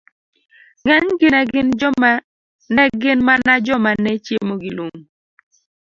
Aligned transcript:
ng'enygi 0.85 1.27
ne 2.75 2.83
gin 3.01 3.19
mana 3.27 3.53
joma 3.65 3.91
ne 4.03 4.11
chiemo 4.25 4.53
gi 4.61 4.71
lum. 4.77 4.93